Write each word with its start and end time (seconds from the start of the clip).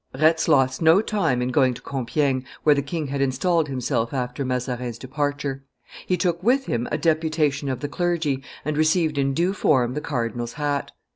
Retz 0.19 0.47
lost 0.47 0.81
no 0.81 0.99
time 0.99 1.43
in 1.43 1.49
going 1.49 1.75
to 1.75 1.81
Compiegne, 1.83 2.43
where 2.63 2.73
the 2.73 2.81
king 2.81 3.05
had 3.09 3.21
installed 3.21 3.67
himself 3.69 4.15
after 4.15 4.43
Mazarin's 4.43 4.97
departure; 4.97 5.63
he 6.07 6.17
took 6.17 6.41
with 6.41 6.65
him 6.65 6.87
a 6.91 6.97
deputation 6.97 7.69
of 7.69 7.81
the 7.81 7.87
clergy, 7.87 8.43
and 8.65 8.77
received 8.77 9.19
in 9.19 9.35
due 9.35 9.53
form 9.53 9.93
the 9.93 10.01
cardinal's 10.01 10.53
hat. 10.53 10.89